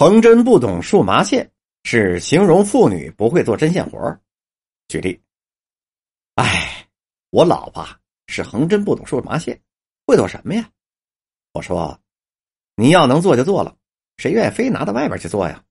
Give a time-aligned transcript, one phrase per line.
[0.00, 1.52] 横针不懂数麻线，
[1.84, 4.18] 是形容妇女不会做针线活
[4.88, 5.22] 举例，
[6.36, 6.88] 哎，
[7.28, 7.86] 我老婆
[8.26, 9.60] 是横针不懂数麻线，
[10.06, 10.70] 会做什么呀？
[11.52, 12.00] 我说，
[12.76, 13.76] 你要能做就做了，
[14.16, 15.62] 谁愿意非拿到外边去做呀？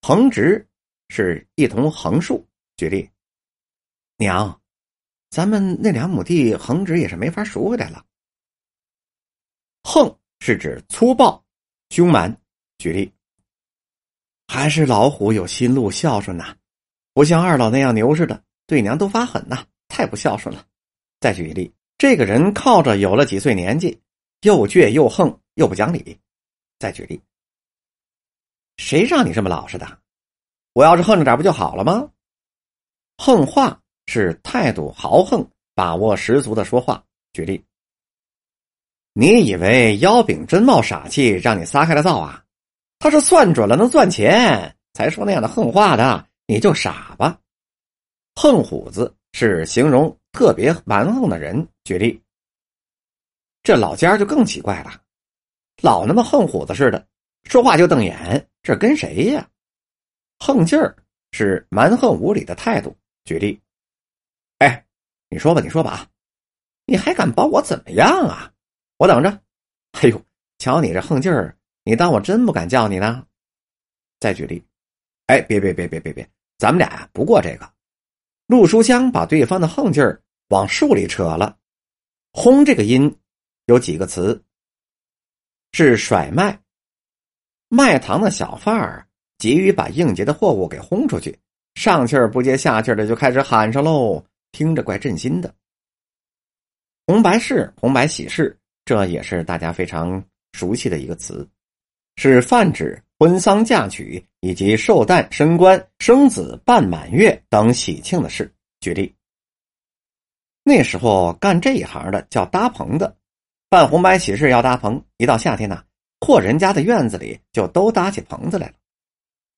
[0.00, 0.66] 横直
[1.10, 2.48] 是一同横竖。
[2.78, 3.10] 举例，
[4.16, 4.58] 娘，
[5.28, 8.06] 咱们那两亩地横直也是没法赎回来了。
[9.82, 11.44] 横是指粗暴、
[11.90, 12.34] 凶蛮。
[12.82, 13.12] 举例，
[14.48, 16.56] 还是老虎有心路孝顺呐，
[17.14, 20.66] 不像二老那样牛似的，对娘都发狠呐，太不孝顺了。
[21.20, 24.00] 再举例，这个人靠着有了几岁年纪，
[24.40, 26.18] 又倔又横又不讲理。
[26.80, 27.22] 再举例，
[28.78, 30.00] 谁让你这么老实的？
[30.72, 32.10] 我要是横着点不就好了吗？
[33.16, 37.04] 横话是态度豪横、把握十足的说话。
[37.32, 37.64] 举例，
[39.12, 42.44] 你以为腰柄真冒傻气，让你撒开了造啊？
[43.02, 47.36] 他是算准了能赚钱，才说那样的横话的，你就傻吧。
[48.36, 51.66] 横虎子是形容特别蛮横的人。
[51.82, 52.22] 举例，
[53.64, 55.02] 这老家就更奇怪了，
[55.82, 57.04] 老那么横虎子似的，
[57.42, 59.50] 说话就瞪眼，这跟谁呀？
[60.38, 60.94] 横劲儿
[61.32, 62.96] 是蛮横无理的态度。
[63.24, 63.60] 举例，
[64.58, 64.86] 哎，
[65.28, 66.06] 你说吧，你说吧啊，
[66.86, 68.52] 你还敢把我怎么样啊？
[68.96, 69.40] 我等着。
[69.90, 70.24] 哎呦，
[70.58, 71.58] 瞧你这横劲儿！
[71.84, 73.26] 你当我真不敢叫你呢？
[74.20, 74.64] 再举例，
[75.26, 77.72] 哎，别别别别别别，咱们俩呀不过这个。
[78.46, 81.58] 陆书香把对方的横劲儿往树里扯了。
[82.32, 83.14] 轰这个音
[83.66, 84.40] 有几个词？
[85.72, 86.60] 是甩卖。
[87.68, 89.08] 卖糖的小贩儿
[89.38, 91.36] 急于把应节的货物给轰出去，
[91.74, 95.52] 上气不接下气的就开始喊上喽，听着怪震心的。
[97.06, 101.48] 红白事、红白喜事，这也是大家非常熟悉的一个词。
[102.22, 108.54] 是泛指婚丧嫁娶以及寿诞、升官、生子、办满月等喜庆的事。
[108.78, 109.12] 举例，
[110.62, 113.16] 那时候干这一行的叫搭棚的，
[113.68, 115.04] 办红白喜事要搭棚。
[115.16, 115.82] 一到夏天呐，
[116.20, 118.74] 阔人家的院子里就都搭起棚子来了。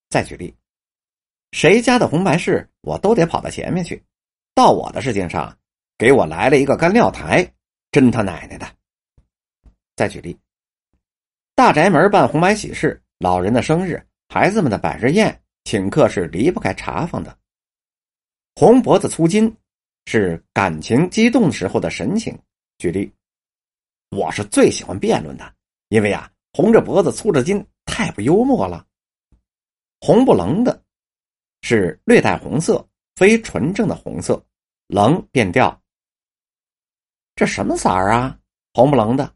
[0.08, 0.54] 再举例，
[1.52, 4.02] 谁家的红白事，我都得跑到前面去。
[4.54, 5.54] 到我的事情上，
[5.98, 7.46] 给我来了一个干料台，
[7.92, 8.66] 真他奶奶的！
[9.96, 10.34] 再举例。
[11.56, 17.38] 大宅门办红白喜事，老人的生日，孩子们的百日宴，请客是离不开茶房的。
[18.56, 19.56] 红脖子粗筋，
[20.06, 22.36] 是感情激动时候的神情。
[22.78, 23.08] 举例，
[24.10, 25.54] 我是最喜欢辩论的，
[25.90, 28.84] 因为啊，红着脖子粗着筋，太不幽默了。
[30.00, 30.82] 红不棱的，
[31.62, 34.44] 是略带红色，非纯正的红色，
[34.88, 35.80] 棱变调。
[37.36, 38.36] 这什么色儿啊？
[38.72, 39.32] 红不棱的，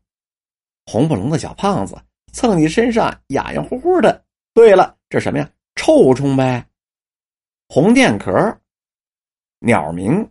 [0.85, 1.97] 红不棱的小胖子。
[2.39, 4.25] 蹭你身上痒痒乎乎的。
[4.55, 5.51] 对了，这什么呀？
[5.75, 6.65] 臭虫呗。
[7.69, 8.33] 红电壳，
[9.59, 10.25] 鸟鸣。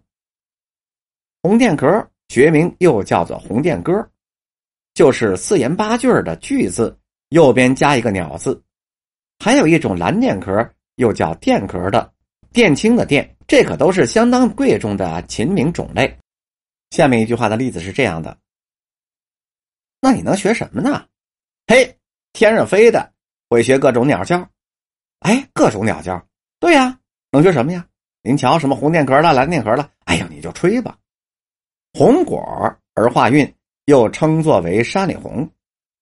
[1.42, 3.92] 红电壳学名又叫做红电歌，
[4.94, 6.98] 就是四言八句的句字，
[7.28, 8.64] 右边加一个鸟字。
[9.44, 12.10] 还有一种蓝电壳，又叫电壳的，
[12.54, 16.18] 电青的电，这可都是相当贵重的禽鸣种类。
[16.92, 18.38] 下面一句话的例子是这样的：
[20.00, 21.06] 那你能学什么呢？
[21.70, 22.00] 嘿，
[22.32, 23.12] 天上飞的
[23.50, 24.48] 会学各种鸟叫，
[25.20, 26.26] 哎，各种鸟叫，
[26.62, 26.98] 对呀，
[27.30, 27.86] 能学什么呀？
[28.22, 30.98] 您瞧，什么红电壳了、蓝电壳了，哎呀，你就吹吧。
[31.92, 32.40] 红果
[32.94, 35.46] 儿化韵，又称作为山里红，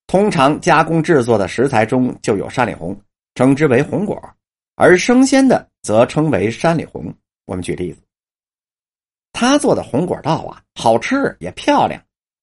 [0.06, 2.96] 通常加工制作的食材中就有山里红，
[3.34, 4.22] 称之为红果
[4.76, 7.12] 而生鲜的则称为山里红。
[7.46, 8.04] 我们举例子，
[9.34, 12.00] 他做的红果道啊，好吃也漂亮，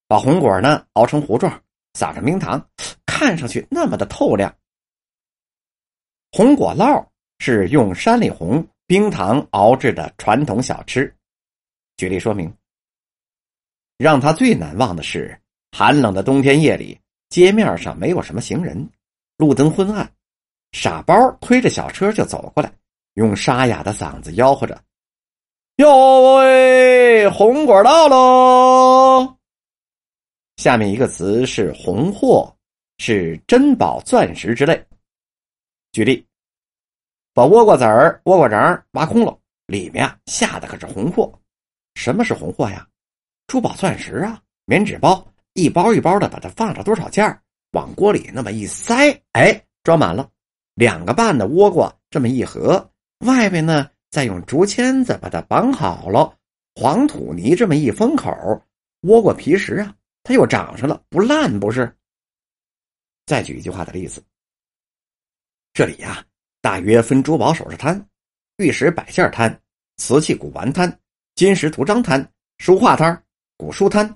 [0.09, 1.57] 把红果呢熬成糊状。
[1.95, 2.59] 撒上冰糖，
[3.23, 4.53] 看上去那么的透亮。
[6.33, 7.07] 红果烙
[7.39, 11.15] 是用山里红、冰糖熬制的传统小吃。
[11.95, 12.53] 举例说明，
[13.97, 15.39] 让他最难忘的是
[15.71, 18.89] 寒冷的冬天夜里，街面上没有什么行人，
[19.37, 20.11] 路灯昏暗，
[20.73, 22.73] 傻包推着小车就走过来，
[23.13, 24.83] 用沙哑的嗓子吆喝着
[25.77, 29.37] ：“哟喂，红果到喽！”
[30.57, 32.53] 下面一个词是红货，
[32.97, 34.85] 是珍宝、钻石之类。
[35.91, 36.25] 举例，
[37.33, 39.37] 把倭瓜子儿、倭瓜瓤挖空了，
[39.67, 41.31] 里面啊下的可是红货。
[41.95, 42.87] 什么是红货呀？
[43.47, 47.39] 珠宝、钻石啊，棉纸包，一包一包的把它放着多少件
[47.71, 50.29] 往锅里那么一塞，哎，装满了。
[50.75, 52.89] 两个半的倭瓜这么一盒，
[53.25, 56.35] 外边呢再用竹签子把它绑好了，
[56.75, 58.31] 黄土泥这么一封口，
[59.01, 59.95] 倭瓜皮实啊。
[60.23, 61.93] 它又长上了，不烂不是？
[63.25, 64.23] 再举一句话的例子：
[65.73, 66.25] 这里呀，
[66.61, 68.09] 大约分珠宝首饰摊、
[68.57, 69.61] 玉石摆件摊、
[69.97, 70.99] 瓷器古玩摊、
[71.35, 73.23] 金石图章摊、书画摊、
[73.57, 74.13] 古书摊。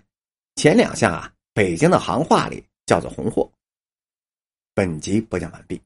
[0.56, 3.50] 前两项啊，北京的行话里叫做红货。
[4.74, 5.82] 本集播讲完毕。